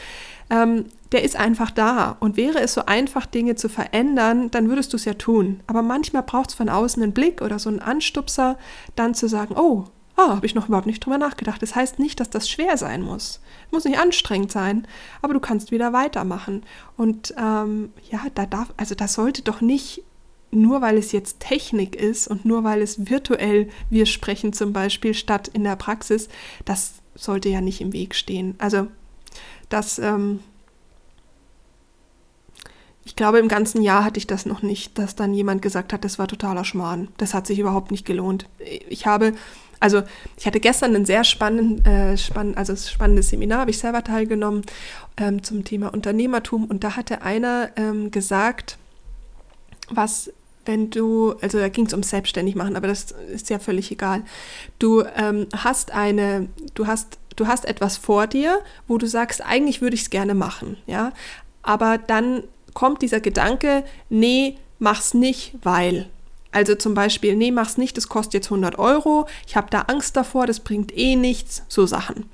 [0.53, 2.17] ähm, der ist einfach da.
[2.21, 5.61] Und wäre es so einfach, Dinge zu verändern, dann würdest du es ja tun.
[5.67, 8.59] Aber manchmal braucht es von außen einen Blick oder so einen Anstupser,
[8.95, 9.85] dann zu sagen, oh,
[10.17, 11.63] oh habe ich noch überhaupt nicht drüber nachgedacht.
[11.63, 13.41] Das heißt nicht, dass das schwer sein muss.
[13.71, 14.87] Muss nicht anstrengend sein,
[15.23, 16.63] aber du kannst wieder weitermachen.
[16.99, 20.03] Und ähm, ja, da darf, also das sollte doch nicht
[20.55, 25.15] nur weil es jetzt Technik ist und nur weil es virtuell wir sprechen zum Beispiel
[25.15, 26.29] statt in der Praxis,
[26.67, 28.55] das sollte ja nicht im Weg stehen.
[28.59, 28.89] Also
[29.69, 30.41] das, ähm,
[33.05, 36.05] ich glaube, im ganzen Jahr hatte ich das noch nicht, dass dann jemand gesagt hat,
[36.05, 37.09] das war totaler Schmarrn.
[37.17, 38.47] Das hat sich überhaupt nicht gelohnt.
[38.89, 39.33] Ich habe,
[39.81, 40.03] also
[40.37, 44.63] ich hatte gestern ein sehr spannend, äh, spann, also spannendes Seminar, habe ich selber teilgenommen
[45.17, 48.79] ähm, zum Thema Unternehmertum und da hatte einer ähm, gesagt,
[49.91, 50.31] was
[50.65, 54.23] wenn du, also da ging es um selbstständig machen, aber das ist ja völlig egal.
[54.79, 59.81] Du ähm, hast eine, du hast, du hast etwas vor dir, wo du sagst, eigentlich
[59.81, 61.13] würde ich es gerne machen, ja,
[61.63, 62.43] aber dann
[62.75, 66.09] kommt dieser Gedanke, nee, mach's nicht, weil.
[66.55, 70.17] Also zum Beispiel, nee, mach's nicht, das kostet jetzt 100 Euro, ich habe da Angst
[70.17, 72.27] davor, das bringt eh nichts, so Sachen.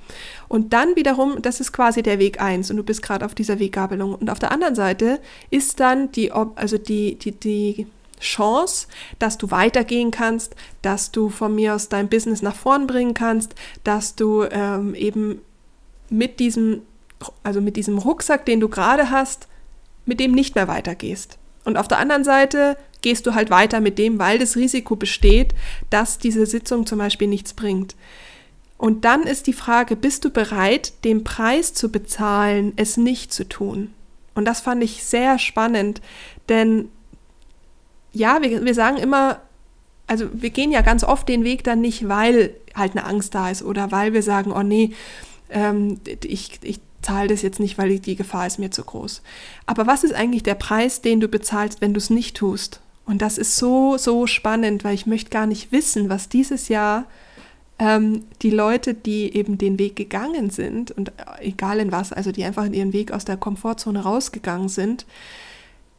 [0.49, 3.61] Und dann wiederum, das ist quasi der Weg 1 und du bist gerade auf dieser
[3.61, 4.17] Weggabelung.
[4.17, 7.87] Und auf der anderen Seite ist dann die, also die, die, die
[8.21, 13.15] Chance, dass du weitergehen kannst, dass du von mir aus dein Business nach vorn bringen
[13.15, 13.55] kannst,
[13.85, 15.41] dass du ähm, eben
[16.11, 16.83] mit diesem,
[17.43, 19.49] also mit diesem Rucksack, den du gerade hast,
[20.07, 21.39] mit dem nicht mehr weitergehst.
[21.65, 25.55] Und auf der anderen Seite gehst du halt weiter mit dem, weil das Risiko besteht,
[25.91, 27.95] dass diese Sitzung zum Beispiel nichts bringt.
[28.79, 33.49] Und dann ist die Frage, bist du bereit, den Preis zu bezahlen, es nicht zu
[33.49, 33.93] tun?
[34.35, 36.01] Und das fand ich sehr spannend,
[36.49, 36.89] denn
[38.13, 39.41] ja, wir, wir sagen immer,
[40.07, 43.51] also wir gehen ja ganz oft den Weg dann nicht, weil halt eine Angst da
[43.51, 44.93] ist oder weil wir sagen, oh nee,
[45.51, 49.23] ähm, ich, ich zahle das jetzt nicht, weil die Gefahr ist mir zu groß.
[49.67, 52.81] Aber was ist eigentlich der Preis, den du bezahlst, wenn du es nicht tust?
[53.05, 57.07] Und das ist so, so spannend, weil ich möchte gar nicht wissen, was dieses Jahr
[57.79, 62.45] ähm, die Leute, die eben den Weg gegangen sind und egal in was, also die
[62.45, 65.07] einfach in ihren Weg aus der Komfortzone rausgegangen sind,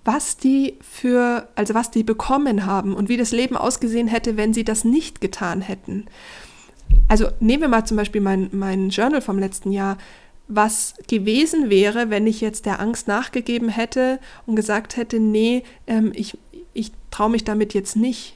[0.06, 4.54] was die für, also was die bekommen haben und wie das Leben ausgesehen hätte, wenn
[4.54, 6.06] sie das nicht getan hätten.
[7.08, 9.98] Also nehmen wir mal zum Beispiel mein, mein Journal vom letzten Jahr.
[10.48, 16.12] Was gewesen wäre, wenn ich jetzt der Angst nachgegeben hätte und gesagt hätte, nee, ähm,
[16.16, 16.38] ich,
[16.74, 18.36] ich traue mich damit jetzt nicht.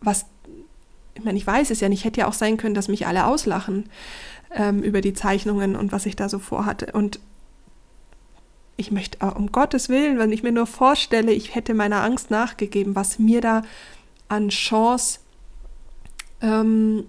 [0.00, 0.26] Was,
[1.14, 3.26] ich meine, ich weiß es ja nicht, hätte ja auch sein können, dass mich alle
[3.26, 3.88] auslachen
[4.54, 6.92] ähm, über die Zeichnungen und was ich da so vorhatte.
[6.92, 7.18] Und
[8.78, 12.94] ich möchte, um Gottes Willen, wenn ich mir nur vorstelle, ich hätte meiner Angst nachgegeben,
[12.94, 13.62] was mir da
[14.28, 15.18] an Chance
[16.40, 17.04] ähm,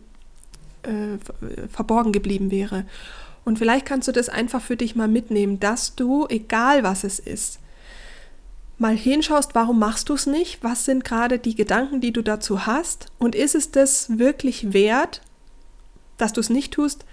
[0.82, 1.19] äh,
[1.67, 2.86] verborgen geblieben wäre.
[3.45, 7.19] Und vielleicht kannst du das einfach für dich mal mitnehmen, dass du, egal was es
[7.19, 7.60] ist,
[8.79, 10.63] mal hinschaust, warum machst du es nicht?
[10.63, 13.12] Was sind gerade die Gedanken, die du dazu hast?
[13.19, 15.21] Und ist es das wirklich wert,
[16.17, 17.05] dass du es nicht tust?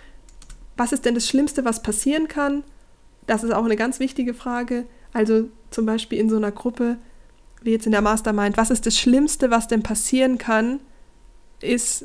[0.79, 2.64] Was ist denn das Schlimmste, was passieren kann?
[3.27, 4.87] Das ist auch eine ganz wichtige Frage.
[5.12, 6.97] Also zum Beispiel in so einer Gruppe,
[7.62, 10.81] wie jetzt in der Mastermind, was ist das Schlimmste, was denn passieren kann,
[11.61, 12.05] ist,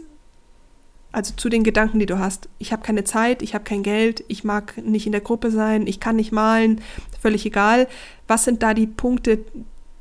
[1.11, 2.49] also zu den Gedanken, die du hast.
[2.57, 5.87] Ich habe keine Zeit, ich habe kein Geld, ich mag nicht in der Gruppe sein,
[5.87, 6.81] ich kann nicht malen,
[7.19, 7.87] völlig egal.
[8.27, 9.39] Was sind da die Punkte,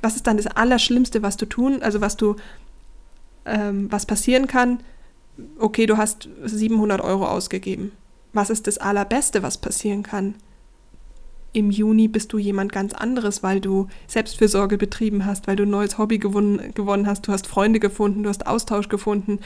[0.00, 2.36] was ist dann das Allerschlimmste, was du tun, also was du,
[3.44, 4.80] ähm, was passieren kann?
[5.58, 7.92] Okay, du hast 700 Euro ausgegeben.
[8.32, 10.36] Was ist das Allerbeste, was passieren kann?
[11.52, 15.70] Im Juni bist du jemand ganz anderes, weil du Selbstfürsorge betrieben hast, weil du ein
[15.70, 19.40] neues Hobby gewonnen, gewonnen hast, du hast Freunde gefunden, du hast Austausch gefunden,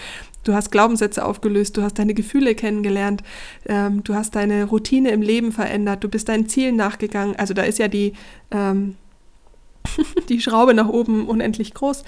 [0.45, 3.23] du hast Glaubenssätze aufgelöst, du hast deine Gefühle kennengelernt,
[3.67, 7.37] ähm, du hast deine Routine im Leben verändert, du bist deinen Zielen nachgegangen.
[7.37, 8.13] Also da ist ja die,
[8.51, 8.97] ähm,
[10.29, 12.05] die Schraube nach oben unendlich groß.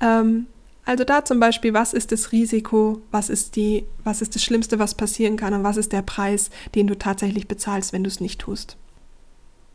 [0.00, 0.46] Ähm,
[0.84, 4.78] also da zum Beispiel, was ist das Risiko, was ist, die, was ist das Schlimmste,
[4.78, 8.20] was passieren kann und was ist der Preis, den du tatsächlich bezahlst, wenn du es
[8.20, 8.76] nicht tust.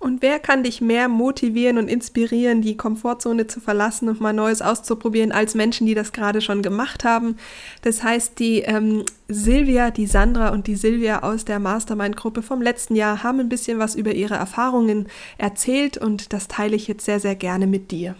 [0.01, 4.63] Und wer kann dich mehr motivieren und inspirieren, die Komfortzone zu verlassen und mal Neues
[4.63, 7.37] auszuprobieren, als Menschen, die das gerade schon gemacht haben?
[7.83, 12.95] Das heißt, die ähm, Silvia, die Sandra und die Silvia aus der Mastermind-Gruppe vom letzten
[12.95, 17.19] Jahr haben ein bisschen was über ihre Erfahrungen erzählt und das teile ich jetzt sehr,
[17.19, 18.15] sehr gerne mit dir.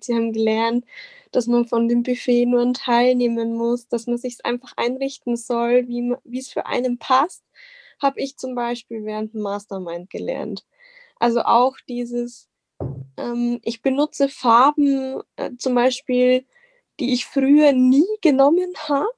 [0.00, 0.84] Sie haben gelernt,
[1.30, 5.36] dass man von dem Buffet nur einen Teil nehmen muss, dass man sich einfach einrichten
[5.36, 7.44] soll, wie es für einen passt
[8.00, 10.64] habe ich zum Beispiel während dem Mastermind gelernt.
[11.18, 12.48] Also auch dieses,
[13.16, 16.44] ähm, ich benutze Farben äh, zum Beispiel,
[17.00, 19.08] die ich früher nie genommen habe,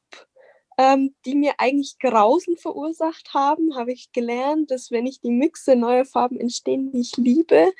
[0.79, 5.77] ähm, die mir eigentlich Grausen verursacht haben, habe ich gelernt, dass wenn ich die mixe,
[5.77, 7.73] neue Farben entstehen, die ich liebe.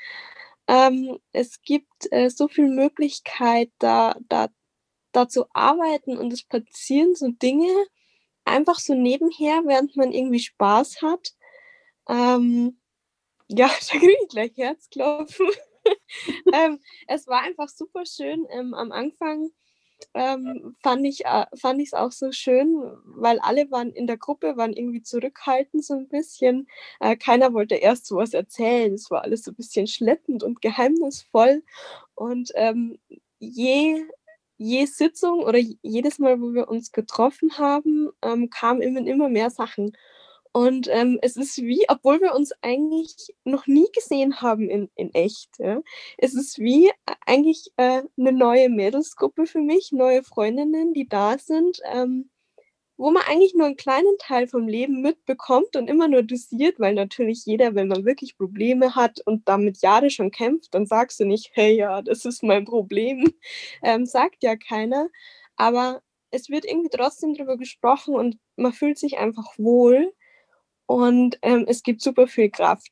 [0.67, 4.49] Ähm, es gibt äh, so viel Möglichkeit, da, da,
[5.11, 7.71] da zu arbeiten und es passieren so Dinge,
[8.47, 11.33] einfach so nebenher, während man irgendwie Spaß hat.
[12.09, 12.79] Ähm,
[13.47, 15.47] ja, da kriege ich gleich Herzklopfen.
[16.53, 18.45] ähm, es war einfach super schön.
[18.51, 19.51] Ähm, am Anfang
[20.13, 24.57] ähm, fand ich äh, fand es auch so schön, weil alle waren in der Gruppe,
[24.57, 26.67] waren irgendwie zurückhaltend so ein bisschen.
[26.99, 28.93] Äh, keiner wollte erst sowas erzählen.
[28.93, 31.63] Es war alles so ein bisschen schleppend und geheimnisvoll.
[32.15, 32.99] Und ähm,
[33.39, 34.03] je
[34.57, 39.49] je Sitzung oder jedes Mal, wo wir uns getroffen haben, ähm, kamen immer, immer mehr
[39.49, 39.95] Sachen.
[40.51, 45.13] Und ähm, es ist wie, obwohl wir uns eigentlich noch nie gesehen haben in, in
[45.13, 45.59] echt.
[45.59, 45.81] Ja?
[46.17, 46.89] Es ist wie
[47.25, 51.79] eigentlich äh, eine neue Mädelsgruppe für mich, neue Freundinnen, die da sind.
[51.85, 52.31] Ähm,
[52.97, 56.95] wo man eigentlich nur einen kleinen Teil vom Leben mitbekommt und immer nur dosiert, weil
[56.95, 61.25] natürlich jeder, wenn man wirklich Probleme hat und damit Jahre schon kämpft, dann sagst du
[61.25, 63.31] nicht, hey ja, das ist mein Problem,
[63.83, 65.09] ähm, sagt ja keiner.
[65.55, 70.13] Aber es wird irgendwie trotzdem darüber gesprochen und man fühlt sich einfach wohl
[70.87, 72.91] und ähm, es gibt super viel Kraft.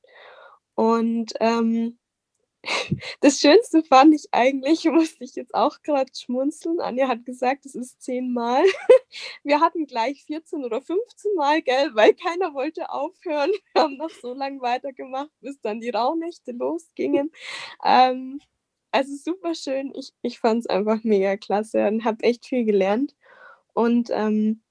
[0.76, 1.98] Und ähm,
[3.22, 6.80] das Schönste fand ich eigentlich, musste ich jetzt auch gerade schmunzeln.
[6.80, 8.64] Anja hat gesagt, es ist zehnmal.
[9.44, 13.52] Wir hatten gleich 14 oder 15 Mal, gell, weil keiner wollte aufhören.
[13.74, 17.32] Wir haben noch so lange weitergemacht, bis dann die Rauhnächte losgingen.
[17.84, 18.42] Ähm,
[18.92, 19.94] also super schön.
[19.96, 23.16] Ich, ich fand es einfach mega klasse und habe echt viel gelernt.
[23.74, 24.62] Und ähm,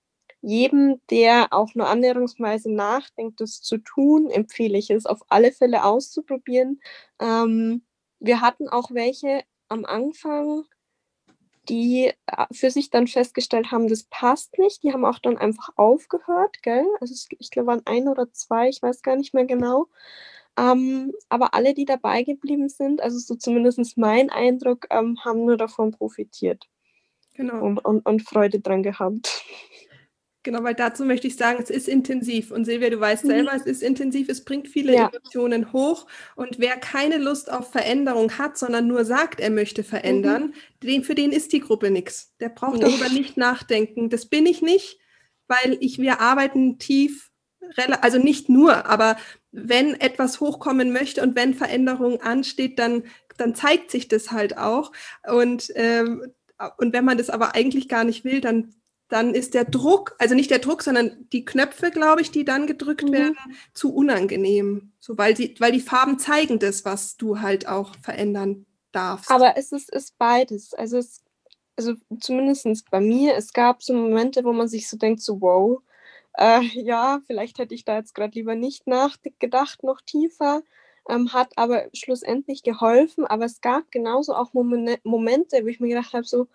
[0.47, 5.85] jedem, der auch nur annäherungsweise nachdenkt, das zu tun, empfehle ich es auf alle Fälle
[5.85, 6.81] auszuprobieren.
[7.19, 7.83] Ähm,
[8.21, 10.65] wir hatten auch welche am Anfang,
[11.69, 14.83] die äh, für sich dann festgestellt haben, das passt nicht.
[14.83, 16.87] Die haben auch dann einfach aufgehört, gell?
[17.01, 19.89] Also ich glaube, waren ein oder zwei, ich weiß gar nicht mehr genau.
[20.57, 25.57] Ähm, aber alle, die dabei geblieben sind, also so zumindest mein Eindruck, ähm, haben nur
[25.57, 26.69] davon profitiert.
[27.35, 27.65] Genau.
[27.65, 29.45] Und, und, und Freude dran gehabt.
[30.45, 32.51] Genau, weil dazu möchte ich sagen, es ist intensiv.
[32.51, 33.29] Und Silvia, du weißt mhm.
[33.29, 35.09] selber, es ist intensiv, es bringt viele ja.
[35.09, 36.07] Emotionen hoch.
[36.37, 40.49] Und wer keine Lust auf Veränderung hat, sondern nur sagt, er möchte verändern,
[40.83, 40.87] mhm.
[40.87, 42.35] den, für den ist die Gruppe nichts.
[42.41, 42.81] Der braucht nee.
[42.81, 44.11] darüber nicht nachdenken.
[44.11, 44.99] Das bin ich nicht,
[45.49, 47.31] weil ich, wir arbeiten tief,
[48.03, 49.17] also nicht nur, aber
[49.51, 53.05] wenn etwas hochkommen möchte und wenn Veränderung ansteht, dann,
[53.39, 54.93] dann zeigt sich das halt auch.
[55.27, 56.23] Und, ähm,
[56.77, 58.75] und wenn man das aber eigentlich gar nicht will, dann
[59.15, 62.67] dann ist der Druck, also nicht der Druck, sondern die Knöpfe, glaube ich, die dann
[62.67, 63.13] gedrückt mhm.
[63.13, 63.37] werden,
[63.73, 64.91] zu unangenehm.
[64.99, 69.31] So, weil, sie, weil die Farben zeigen das, was du halt auch verändern darfst.
[69.31, 70.75] Aber es ist, ist beides.
[70.75, 71.23] Also, es,
[71.77, 75.81] also zumindest bei mir, es gab so Momente, wo man sich so denkt, so wow,
[76.37, 80.65] äh, ja, vielleicht hätte ich da jetzt gerade lieber nicht nachgedacht, noch tiefer.
[81.09, 83.27] Ähm, hat aber schlussendlich geholfen.
[83.27, 86.49] Aber es gab genauso auch Momente, wo ich mir gedacht habe, so,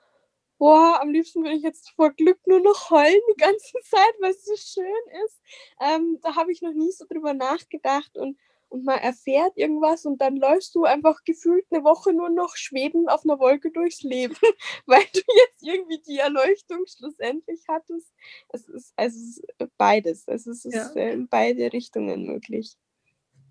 [0.59, 4.31] boah, am liebsten würde ich jetzt vor Glück nur noch heulen die ganze Zeit, weil
[4.31, 5.41] es so schön ist.
[5.81, 10.21] Ähm, da habe ich noch nie so drüber nachgedacht und, und man erfährt irgendwas und
[10.21, 14.35] dann läufst du einfach gefühlt eine Woche nur noch schwebend auf einer Wolke durchs Leben,
[14.85, 18.11] weil du jetzt irgendwie die Erleuchtung schlussendlich hattest.
[18.49, 19.41] Es ist also
[19.77, 20.25] beides.
[20.27, 20.89] Es ist, ja.
[20.89, 22.75] in beide Richtungen möglich.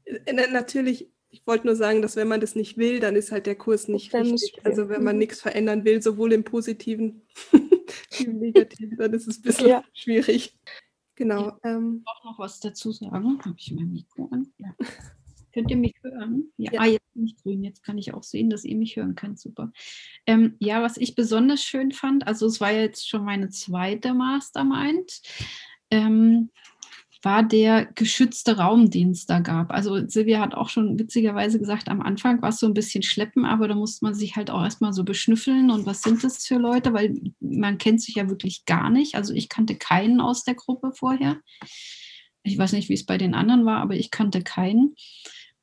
[0.05, 3.47] Äh, natürlich ich wollte nur sagen, dass wenn man das nicht will, dann ist halt
[3.47, 4.65] der Kurs nicht dann richtig.
[4.65, 5.21] Also wenn man mhm.
[5.21, 9.85] nichts verändern will, sowohl im Positiven wie im Negativen, dann ist es ein bisschen ja.
[9.93, 10.57] schwierig.
[11.17, 11.49] Genau.
[11.49, 13.41] Ich ähm, auch noch was dazu sagen.
[13.45, 14.53] Habe ich mein Mikro an?
[14.59, 14.75] Ja.
[15.53, 16.53] Könnt ihr mich hören?
[16.57, 16.73] Ja.
[16.73, 16.81] ja.
[16.81, 17.65] Ah, jetzt bin ich grün.
[17.65, 19.41] Jetzt kann ich auch sehen, dass ihr mich hören könnt.
[19.41, 19.73] Super.
[20.27, 25.21] Ähm, ja, was ich besonders schön fand, also es war jetzt schon meine zweite Mastermind.
[25.91, 26.51] Ähm,
[27.23, 29.73] war der geschützte Raum, den es da gab.
[29.73, 33.45] Also Silvia hat auch schon witzigerweise gesagt, am Anfang war es so ein bisschen schleppen,
[33.45, 36.59] aber da musste man sich halt auch erstmal so beschnüffeln und was sind das für
[36.59, 39.17] Leute, weil man kennt sich ja wirklich gar nicht.
[39.17, 41.39] Also ich kannte keinen aus der Gruppe vorher.
[42.45, 44.95] Ich weiß nicht, wie es bei den anderen war, aber ich kannte keinen.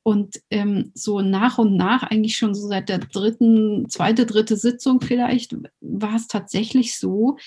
[0.02, 5.00] Und ähm, so nach und nach, eigentlich schon so seit der dritten, zweite, dritte Sitzung
[5.00, 7.38] vielleicht, war es tatsächlich so,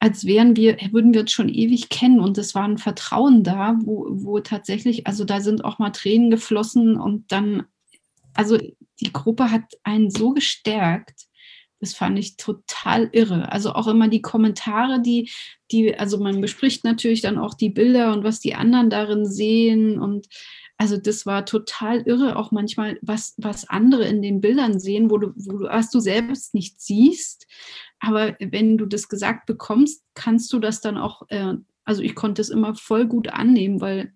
[0.00, 3.76] als wären wir, würden wir uns schon ewig kennen und es war ein Vertrauen da,
[3.82, 7.64] wo, wo tatsächlich, also da sind auch mal Tränen geflossen und dann,
[8.34, 8.58] also
[9.00, 11.26] die Gruppe hat einen so gestärkt,
[11.80, 13.52] das fand ich total irre.
[13.52, 15.30] Also auch immer die Kommentare, die,
[15.70, 19.98] die, also man bespricht natürlich dann auch die Bilder und was die anderen darin sehen
[19.98, 20.26] und
[20.78, 25.18] also das war total irre, auch manchmal, was, was andere in den Bildern sehen, wo
[25.18, 27.48] du, wo du, was du selbst nicht siehst.
[27.98, 32.40] Aber wenn du das gesagt bekommst, kannst du das dann auch, äh, also ich konnte
[32.40, 34.12] es immer voll gut annehmen, weil,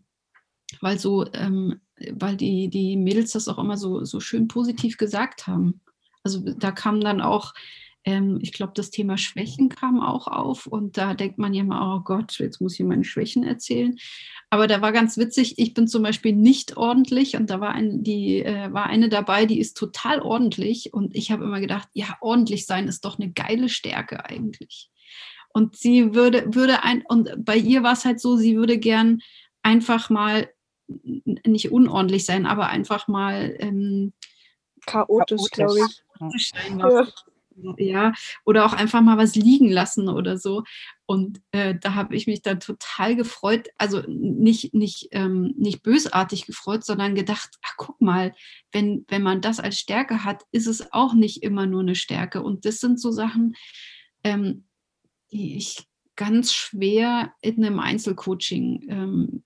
[0.81, 1.81] weil so, ähm,
[2.13, 5.81] weil die, die Mädels das auch immer so, so schön positiv gesagt haben.
[6.23, 7.55] Also da kam dann auch,
[8.05, 11.97] ähm, ich glaube, das Thema Schwächen kam auch auf und da denkt man ja immer,
[11.97, 13.97] oh Gott, jetzt muss ich meine Schwächen erzählen.
[14.51, 18.03] Aber da war ganz witzig, ich bin zum Beispiel nicht ordentlich und da war, ein,
[18.03, 22.17] die, äh, war eine dabei, die ist total ordentlich und ich habe immer gedacht, ja,
[22.21, 24.91] ordentlich sein ist doch eine geile Stärke eigentlich.
[25.51, 29.21] Und sie würde, würde ein, und bei ihr war es halt so, sie würde gern
[29.63, 30.49] einfach mal
[30.89, 34.13] nicht unordentlich sein, aber einfach mal ähm,
[34.87, 36.53] chaotisch, glaube ich.
[36.53, 37.07] Sein, ja
[37.79, 38.13] ja,
[38.45, 40.65] oder auch einfach mal was liegen lassen oder so.
[41.07, 46.47] Und äh, da habe ich mich dann total gefreut, also nicht, nicht, ähm, nicht bösartig
[46.47, 48.35] gefreut, sondern gedacht, ach guck mal,
[48.73, 52.43] wenn, wenn man das als Stärke hat, ist es auch nicht immer nur eine Stärke.
[52.43, 53.55] Und das sind so Sachen,
[54.25, 54.65] ähm,
[55.33, 55.87] die ich
[56.17, 59.45] ganz schwer in einem Einzelcoaching ähm,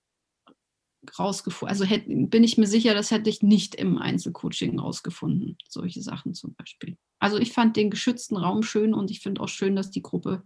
[1.17, 6.01] rausgefunden, also hätte, bin ich mir sicher, das hätte ich nicht im Einzelcoaching rausgefunden, solche
[6.01, 6.97] Sachen zum Beispiel.
[7.19, 10.43] Also ich fand den geschützten Raum schön und ich finde auch schön, dass die Gruppe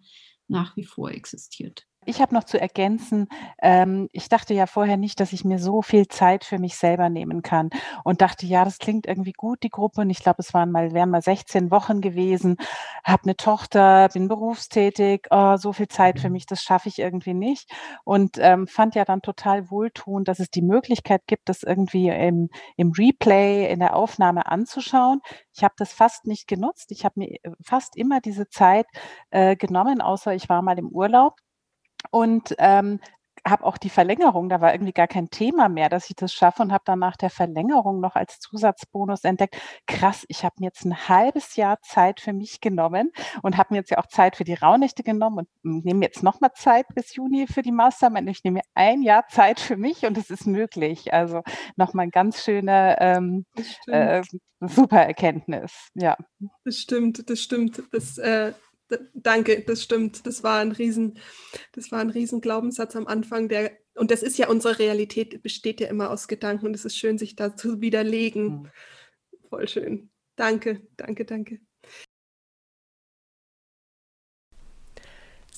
[0.48, 1.88] nach wie vor existiert.
[2.08, 3.28] Ich habe noch zu ergänzen,
[3.62, 7.10] ähm, ich dachte ja vorher nicht, dass ich mir so viel Zeit für mich selber
[7.10, 7.70] nehmen kann
[8.04, 10.02] und dachte, ja, das klingt irgendwie gut, die Gruppe.
[10.02, 12.58] Und ich glaube, es waren mal, wären mal 16 Wochen gewesen,
[13.04, 17.36] habe eine Tochter, bin berufstätig, oh, so viel Zeit für mich, das schaffe ich irgendwie
[17.36, 17.70] nicht.
[18.04, 22.50] Und ähm, fand ja dann total wohltuend, dass es die Möglichkeit gibt, das irgendwie im,
[22.78, 25.22] im Replay, in der Aufnahme anzuschauen.
[25.54, 26.92] Ich habe das fast nicht genutzt.
[26.92, 28.88] Ich habe mir äh, fast immer diese Zeit
[29.30, 31.36] äh, genommen, außer ich war mal im Urlaub
[32.10, 33.00] und ähm,
[33.46, 36.62] habe auch die Verlängerung, da war irgendwie gar kein Thema mehr, dass ich das schaffe
[36.62, 40.86] und habe dann nach der Verlängerung noch als Zusatzbonus entdeckt, krass, ich habe mir jetzt
[40.86, 43.12] ein halbes Jahr Zeit für mich genommen
[43.42, 46.52] und habe mir jetzt ja auch Zeit für die Rauhnächte genommen und nehme jetzt nochmal
[46.54, 48.30] Zeit bis Juni für die Mastermind.
[48.30, 51.14] Ich nehme ein Jahr Zeit für mich und es ist möglich.
[51.14, 51.42] Also
[51.76, 53.46] nochmal ein ganz schöne, ähm,
[53.88, 54.22] äh,
[54.60, 55.90] super Erkenntnis.
[55.96, 56.16] Ja.
[56.64, 57.82] Das stimmt, das stimmt.
[57.92, 58.54] Das, äh
[59.14, 60.26] danke, das stimmt.
[60.26, 61.20] Das war ein riesen,
[61.74, 65.80] das war ein riesen Glaubenssatz am Anfang, der, und das ist ja unsere Realität, besteht
[65.82, 68.46] ja immer aus Gedanken und es ist schön, sich da zu widerlegen.
[68.46, 68.68] Mhm.
[69.50, 70.10] Voll schön.
[70.36, 71.60] Danke, danke, danke.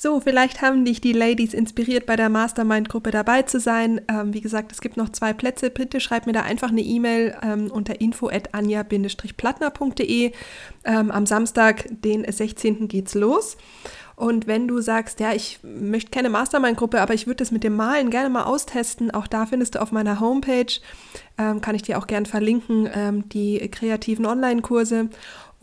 [0.03, 4.01] So, vielleicht haben dich die Ladies inspiriert, bei der Mastermind-Gruppe dabei zu sein.
[4.09, 5.69] Ähm, wie gesagt, es gibt noch zwei Plätze.
[5.69, 10.33] Bitte schreib mir da einfach eine E-Mail ähm, unter info.anja-plattner.de.
[10.83, 12.89] Ähm, am Samstag, den 16.
[12.89, 13.55] geht's los.
[14.17, 17.77] Und wenn du sagst, ja, ich möchte keine Mastermind-Gruppe, aber ich würde das mit dem
[17.77, 20.81] Malen gerne mal austesten, auch da findest du auf meiner Homepage,
[21.37, 25.07] ähm, kann ich dir auch gern verlinken, ähm, die kreativen Online-Kurse.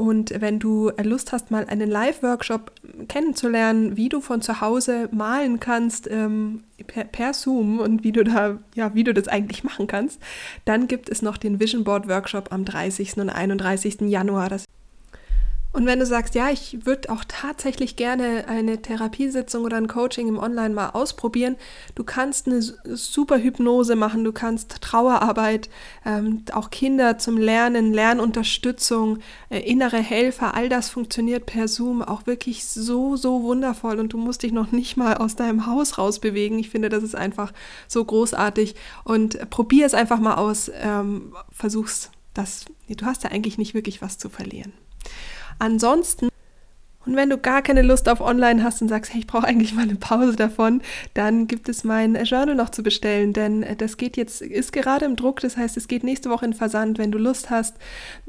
[0.01, 2.73] Und wenn du Lust hast, mal einen Live-Workshop
[3.09, 8.25] kennenzulernen, wie du von zu Hause malen kannst ähm, per, per, Zoom und wie du
[8.25, 10.19] da, ja, wie du das eigentlich machen kannst,
[10.65, 13.19] dann gibt es noch den Vision Board Workshop am 30.
[13.19, 14.01] und 31.
[14.01, 14.49] Januar.
[14.49, 14.65] Das
[15.73, 20.27] und wenn du sagst, ja, ich würde auch tatsächlich gerne eine Therapiesitzung oder ein Coaching
[20.27, 21.55] im Online mal ausprobieren,
[21.95, 25.71] du kannst eine super Hypnose machen, du kannst Trauerarbeit,
[26.05, 32.27] ähm, auch Kinder zum Lernen, Lernunterstützung, äh, innere Helfer, all das funktioniert per Zoom auch
[32.27, 36.59] wirklich so, so wundervoll und du musst dich noch nicht mal aus deinem Haus rausbewegen.
[36.59, 37.53] Ich finde, das ist einfach
[37.87, 43.57] so großartig und probier es einfach mal aus, ähm, versuch's das, du hast ja eigentlich
[43.57, 44.73] nicht wirklich was zu verlieren.
[45.61, 46.31] Ansonsten
[47.07, 49.75] und wenn du gar keine Lust auf Online hast und sagst, hey, ich brauche eigentlich
[49.75, 50.83] mal eine Pause davon,
[51.15, 55.17] dann gibt es mein Journal noch zu bestellen, denn das geht jetzt, ist gerade im
[55.17, 57.77] Druck, das heißt, es geht nächste Woche in Versand, wenn du Lust hast,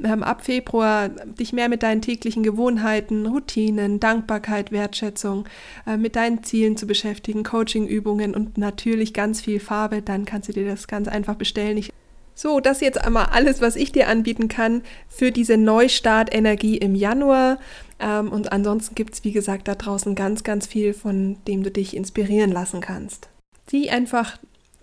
[0.02, 5.46] ähm, ab Februar dich mehr mit deinen täglichen Gewohnheiten, Routinen, Dankbarkeit, Wertschätzung,
[5.86, 10.54] äh, mit deinen Zielen zu beschäftigen, Coachingübungen und natürlich ganz viel Farbe, dann kannst du
[10.54, 11.78] dir das ganz einfach bestellen.
[11.78, 11.92] Ich
[12.34, 17.60] so, das jetzt einmal alles, was ich dir anbieten kann für diese Neustart-Energie im Januar.
[18.00, 21.72] Ähm, und ansonsten gibt es, wie gesagt, da draußen ganz, ganz viel, von dem du
[21.72, 23.30] dich inspirieren lassen kannst.
[23.72, 24.38] Die einfach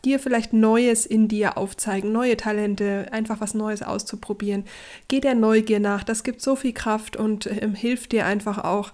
[0.04, 4.64] dir vielleicht Neues in dir aufzeigen, neue Talente, einfach was Neues auszuprobieren.
[5.08, 8.92] Geh der Neugier nach, das gibt so viel Kraft und ähm, hilft dir einfach auch,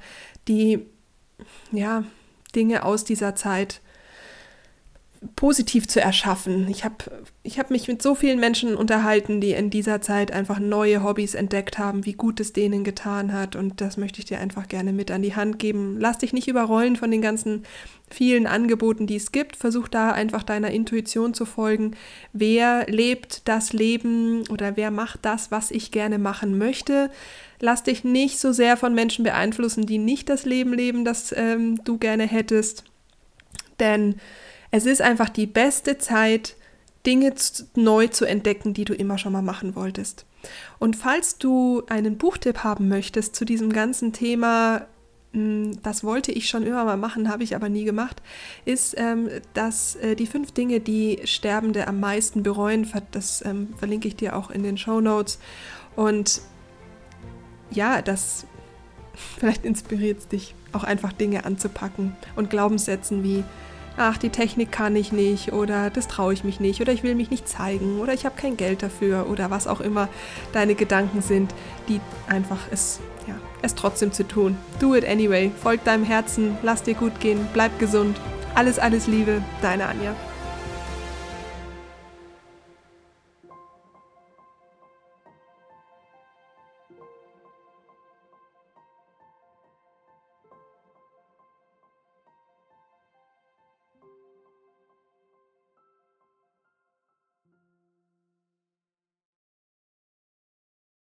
[0.49, 0.87] die
[1.73, 2.05] ja,
[2.55, 3.81] Dinge aus dieser Zeit
[5.37, 6.69] positiv zu erschaffen.
[6.69, 6.97] Ich habe
[7.43, 11.35] ich hab mich mit so vielen Menschen unterhalten, die in dieser Zeit einfach neue Hobbys
[11.35, 13.55] entdeckt haben, wie gut es denen getan hat.
[13.57, 15.97] Und das möchte ich dir einfach gerne mit an die Hand geben.
[15.99, 17.65] Lass dich nicht überrollen von den ganzen
[18.11, 19.57] vielen Angeboten, die es gibt.
[19.57, 21.97] Versuch da einfach deiner Intuition zu folgen.
[22.33, 27.11] Wer lebt das Leben oder wer macht das, was ich gerne machen möchte?
[27.61, 31.83] Lass dich nicht so sehr von Menschen beeinflussen, die nicht das Leben leben, das ähm,
[31.85, 32.85] du gerne hättest.
[33.81, 34.17] Denn
[34.75, 36.57] es ist einfach die beste Zeit,
[37.07, 37.33] Dinge
[37.77, 40.27] neu zu entdecken, die du immer schon mal machen wolltest.
[40.81, 44.89] Und falls du einen Buchtipp haben möchtest zu diesem ganzen Thema,
[45.33, 48.21] hm, das wollte ich schon immer mal machen, habe ich aber nie gemacht,
[48.65, 54.09] ist, ähm, dass äh, die fünf Dinge, die Sterbende am meisten bereuen, das ähm, verlinke
[54.09, 55.39] ich dir auch in den Show Notes.
[55.95, 56.41] Und
[57.71, 58.45] ja, das
[59.39, 63.45] vielleicht inspiriert es dich, auch einfach Dinge anzupacken und Glaubenssätzen wie
[63.97, 67.15] ach, die Technik kann ich nicht oder das traue ich mich nicht oder ich will
[67.15, 70.09] mich nicht zeigen oder ich habe kein Geld dafür oder was auch immer
[70.53, 71.55] deine Gedanken sind,
[71.89, 74.57] die einfach es, ja, es trotzdem zu tun.
[74.81, 78.17] Do it anyway, folg deinem Herzen, lass dir gut gehen, bleib gesund.
[78.55, 80.15] Alles, alles Liebe, deine Anja.